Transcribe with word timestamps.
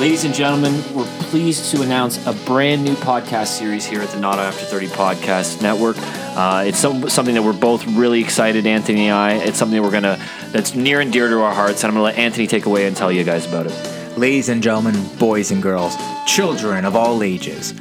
Ladies 0.00 0.24
and 0.24 0.34
gentlemen, 0.34 0.72
we're 0.94 1.04
pleased 1.28 1.70
to 1.72 1.82
announce 1.82 2.26
a 2.26 2.32
brand 2.46 2.82
new 2.84 2.94
podcast 2.94 3.48
series 3.48 3.84
here 3.84 4.00
at 4.00 4.08
the 4.08 4.18
Not 4.18 4.38
After 4.38 4.64
30 4.64 4.86
Podcast 4.88 5.60
Network. 5.60 5.96
Uh, 5.98 6.64
it's 6.66 6.78
some, 6.78 7.06
something 7.10 7.34
that 7.34 7.42
we're 7.42 7.52
both 7.52 7.86
really 7.86 8.22
excited, 8.22 8.66
Anthony 8.66 9.08
and 9.08 9.14
I. 9.14 9.32
It's 9.34 9.58
something 9.58 9.76
that 9.76 9.82
we're 9.82 9.90
gonna 9.92 10.18
that's 10.52 10.74
near 10.74 11.00
and 11.00 11.12
dear 11.12 11.28
to 11.28 11.42
our 11.42 11.52
hearts, 11.54 11.84
and 11.84 11.90
I'm 11.90 11.94
gonna 11.94 12.04
let 12.04 12.16
Anthony 12.16 12.46
take 12.46 12.64
away 12.64 12.86
and 12.86 12.96
tell 12.96 13.12
you 13.12 13.24
guys 13.24 13.44
about 13.46 13.66
it. 13.66 14.18
Ladies 14.18 14.48
and 14.48 14.62
gentlemen, 14.62 14.94
boys 15.18 15.50
and 15.50 15.62
girls, 15.62 15.94
children 16.26 16.86
of 16.86 16.96
all 16.96 17.22
ages, 17.22 17.74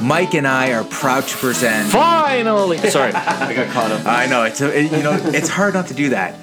Mike 0.00 0.34
and 0.34 0.46
I 0.46 0.72
are 0.72 0.84
proud 0.84 1.24
to 1.24 1.36
present. 1.38 1.90
Finally, 1.90 2.78
sorry, 2.90 3.12
I 3.12 3.54
got 3.54 3.68
caught 3.70 3.90
up. 3.90 4.06
I 4.06 4.26
know 4.26 4.44
it's 4.44 4.60
a, 4.60 4.78
it- 4.78 4.92
you 4.92 5.02
know 5.02 5.18
it's 5.24 5.48
hard 5.48 5.74
not 5.74 5.88
to 5.88 5.94
do 5.94 6.10
that. 6.10 6.36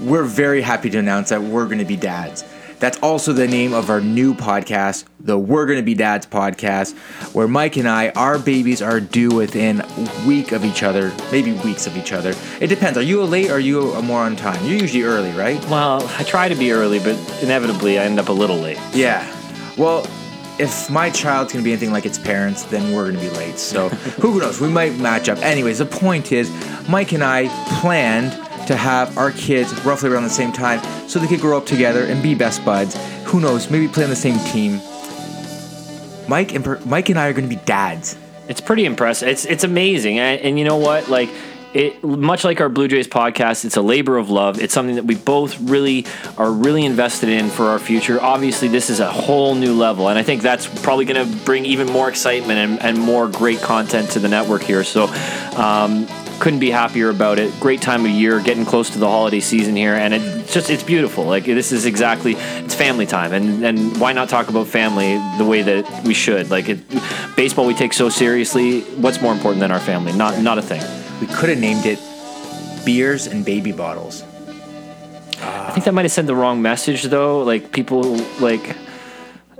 We're 0.00 0.24
very 0.24 0.60
happy 0.60 0.90
to 0.90 0.98
announce 0.98 1.28
that 1.28 1.40
we're 1.40 1.66
going 1.66 1.78
to 1.78 1.84
be 1.84 1.96
dads. 1.96 2.44
That's 2.84 2.98
also 2.98 3.32
the 3.32 3.48
name 3.48 3.72
of 3.72 3.88
our 3.88 4.02
new 4.02 4.34
podcast, 4.34 5.06
the 5.18 5.38
We're 5.38 5.64
Gonna 5.64 5.80
Be 5.80 5.94
Dads 5.94 6.26
podcast, 6.26 6.94
where 7.34 7.48
Mike 7.48 7.78
and 7.78 7.88
I, 7.88 8.10
our 8.10 8.38
babies 8.38 8.82
are 8.82 9.00
due 9.00 9.30
within 9.30 9.80
a 9.80 10.24
week 10.26 10.52
of 10.52 10.66
each 10.66 10.82
other, 10.82 11.10
maybe 11.32 11.52
weeks 11.52 11.86
of 11.86 11.96
each 11.96 12.12
other. 12.12 12.34
It 12.60 12.66
depends. 12.66 12.98
Are 12.98 13.02
you 13.02 13.22
a 13.22 13.24
late 13.24 13.48
or 13.48 13.54
are 13.54 13.58
you 13.58 13.98
more 14.02 14.20
on 14.20 14.36
time? 14.36 14.62
You're 14.66 14.78
usually 14.78 15.02
early, 15.02 15.30
right? 15.30 15.58
Well, 15.70 16.06
I 16.18 16.24
try 16.24 16.50
to 16.50 16.54
be 16.54 16.72
early, 16.72 16.98
but 16.98 17.16
inevitably 17.42 17.98
I 17.98 18.04
end 18.04 18.20
up 18.20 18.28
a 18.28 18.32
little 18.32 18.58
late. 18.58 18.78
Yeah. 18.92 19.24
Well, 19.78 20.06
if 20.58 20.90
my 20.90 21.08
child's 21.08 21.54
gonna 21.54 21.64
be 21.64 21.72
anything 21.72 21.90
like 21.90 22.04
its 22.04 22.18
parents, 22.18 22.64
then 22.64 22.92
we're 22.92 23.06
gonna 23.10 23.18
be 23.18 23.30
late. 23.30 23.58
So 23.58 23.88
who 24.20 24.38
knows? 24.40 24.60
We 24.60 24.68
might 24.68 24.94
match 24.98 25.30
up. 25.30 25.38
Anyways, 25.38 25.78
the 25.78 25.86
point 25.86 26.32
is, 26.32 26.50
Mike 26.86 27.12
and 27.12 27.24
I 27.24 27.48
planned 27.80 28.32
to 28.66 28.76
have 28.76 29.16
our 29.18 29.30
kids 29.32 29.72
roughly 29.84 30.10
around 30.10 30.24
the 30.24 30.30
same 30.30 30.52
time, 30.52 30.80
so 31.08 31.18
they 31.18 31.26
could 31.26 31.40
grow 31.40 31.56
up 31.56 31.66
together 31.66 32.04
and 32.04 32.22
be 32.22 32.34
best 32.34 32.64
buds. 32.64 32.96
Who 33.24 33.40
knows? 33.40 33.70
Maybe 33.70 33.88
play 33.88 34.04
on 34.04 34.10
the 34.10 34.16
same 34.16 34.38
team. 34.50 34.80
Mike 36.28 36.54
and 36.54 36.86
Mike 36.86 37.08
and 37.10 37.18
I 37.18 37.28
are 37.28 37.32
gonna 37.32 37.48
be 37.48 37.56
dads. 37.56 38.16
It's 38.48 38.60
pretty 38.60 38.84
impressive. 38.84 39.28
It's 39.28 39.44
it's 39.44 39.64
amazing, 39.64 40.18
and, 40.18 40.40
and 40.40 40.58
you 40.58 40.64
know 40.64 40.76
what? 40.76 41.08
Like 41.08 41.30
it, 41.74 42.04
much 42.04 42.44
like 42.44 42.60
our 42.60 42.68
Blue 42.68 42.86
Jays 42.86 43.08
podcast, 43.08 43.64
it's 43.64 43.76
a 43.76 43.82
labor 43.82 44.16
of 44.16 44.30
love. 44.30 44.62
It's 44.62 44.72
something 44.72 44.94
that 44.94 45.04
we 45.04 45.16
both 45.16 45.60
really 45.60 46.06
are 46.38 46.50
really 46.50 46.84
invested 46.84 47.28
in 47.28 47.50
for 47.50 47.64
our 47.64 47.80
future. 47.80 48.22
Obviously, 48.22 48.68
this 48.68 48.90
is 48.90 49.00
a 49.00 49.10
whole 49.10 49.56
new 49.56 49.74
level, 49.74 50.08
and 50.08 50.18
I 50.18 50.22
think 50.22 50.40
that's 50.40 50.66
probably 50.82 51.04
going 51.04 51.28
to 51.28 51.44
bring 51.44 51.64
even 51.66 51.88
more 51.88 52.08
excitement 52.08 52.58
and, 52.58 52.80
and 52.80 52.98
more 52.98 53.28
great 53.28 53.60
content 53.60 54.10
to 54.12 54.20
the 54.20 54.28
network 54.28 54.62
here. 54.62 54.84
So. 54.84 55.06
Um, 55.56 56.06
couldn't 56.40 56.58
be 56.58 56.70
happier 56.70 57.10
about 57.10 57.38
it. 57.38 57.52
Great 57.60 57.80
time 57.80 58.04
of 58.04 58.10
year, 58.10 58.40
getting 58.40 58.64
close 58.64 58.90
to 58.90 58.98
the 58.98 59.08
holiday 59.08 59.40
season 59.40 59.76
here, 59.76 59.94
and 59.94 60.14
it's 60.14 60.52
just 60.52 60.70
it's 60.70 60.82
beautiful. 60.82 61.24
Like 61.24 61.44
this 61.44 61.72
is 61.72 61.86
exactly 61.86 62.34
it's 62.34 62.74
family 62.74 63.06
time, 63.06 63.32
and 63.32 63.64
and 63.64 63.98
why 64.00 64.12
not 64.12 64.28
talk 64.28 64.48
about 64.48 64.66
family 64.66 65.20
the 65.38 65.44
way 65.44 65.62
that 65.62 66.04
we 66.04 66.14
should? 66.14 66.50
Like 66.50 66.68
it, 66.68 66.78
baseball, 67.36 67.66
we 67.66 67.74
take 67.74 67.92
so 67.92 68.08
seriously. 68.08 68.82
What's 68.82 69.20
more 69.20 69.32
important 69.32 69.60
than 69.60 69.70
our 69.70 69.80
family? 69.80 70.12
Not 70.12 70.40
not 70.40 70.58
a 70.58 70.62
thing. 70.62 70.82
We 71.20 71.26
could 71.26 71.48
have 71.48 71.58
named 71.58 71.86
it 71.86 71.98
beers 72.84 73.26
and 73.26 73.44
baby 73.44 73.72
bottles. 73.72 74.22
I 75.40 75.70
think 75.72 75.84
that 75.84 75.94
might 75.94 76.02
have 76.02 76.12
sent 76.12 76.26
the 76.26 76.36
wrong 76.36 76.62
message 76.62 77.04
though. 77.04 77.42
Like 77.42 77.72
people 77.72 78.16
like 78.40 78.76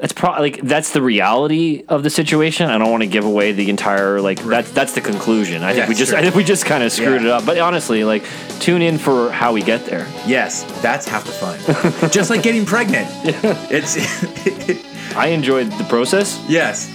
that's 0.05 0.12
probably 0.12 0.50
like 0.50 0.60
that's 0.60 0.91
the 0.91 1.00
reality 1.00 1.83
of 1.88 2.02
the 2.02 2.10
situation. 2.10 2.69
I 2.69 2.77
don't 2.77 2.91
want 2.91 3.02
to 3.05 3.06
give 3.06 3.24
away 3.24 3.52
the 3.52 3.70
entire 3.70 4.20
like 4.20 4.38
that's 4.44 4.70
that's 4.72 4.92
the 4.92 5.00
conclusion. 5.00 5.62
I 5.62 5.69
think 5.72 5.78
Yeah, 5.84 5.88
we 5.88 5.94
just 5.94 6.11
sure. 6.11 6.19
I 6.19 6.22
think 6.22 6.34
we 6.34 6.44
just 6.44 6.66
kind 6.66 6.84
of 6.84 6.92
screwed 6.92 7.22
Yeah. 7.22 7.28
it 7.28 7.33
up. 7.33 7.46
But 7.46 7.56
honestly, 7.56 8.05
like 8.05 8.22
tune 8.61 8.83
in 8.83 8.98
for 8.98 9.30
how 9.33 9.55
we 9.55 9.62
get 9.62 9.86
there. 9.86 10.06
Yes, 10.27 10.64
that's 10.83 11.08
half 11.08 11.24
the 11.24 11.33
fun. 11.33 12.11
Just 12.11 12.28
like 12.28 12.42
getting 12.42 12.66
pregnant. 12.66 13.08
It's 13.70 13.96
I 15.16 15.28
enjoyed 15.28 15.72
the 15.72 15.84
process. 15.84 16.39
Yes. 16.50 16.91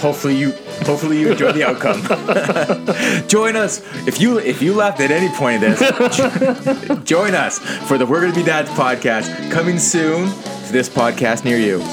Hopefully 0.00 0.36
you 0.36 0.52
hopefully 0.86 1.20
you 1.20 1.32
enjoy 1.32 1.52
the 1.52 1.64
outcome. 1.68 2.00
join 3.28 3.56
us 3.56 3.82
if 4.08 4.22
you 4.22 4.38
if 4.38 4.62
you 4.62 4.72
laughed 4.72 5.00
at 5.00 5.10
any 5.10 5.28
point 5.36 5.62
of 5.64 5.78
this. 5.78 6.98
join 7.04 7.34
us 7.34 7.58
for 7.86 7.98
the 7.98 8.06
We're 8.06 8.22
Gonna 8.22 8.32
Be 8.34 8.42
Dads 8.42 8.70
podcast 8.70 9.50
coming 9.50 9.78
soon 9.78 10.30
to 10.66 10.72
this 10.72 10.88
podcast 10.88 11.44
near 11.44 11.58
you. 11.58 11.84